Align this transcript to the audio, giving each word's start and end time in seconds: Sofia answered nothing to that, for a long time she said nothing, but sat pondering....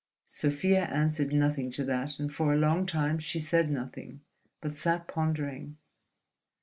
Sofia 0.23 0.85
answered 0.85 1.31
nothing 1.31 1.69
to 1.69 1.83
that, 1.85 2.17
for 2.31 2.51
a 2.51 2.57
long 2.57 2.87
time 2.87 3.19
she 3.19 3.39
said 3.39 3.69
nothing, 3.69 4.21
but 4.59 4.71
sat 4.73 5.07
pondering.... 5.07 5.77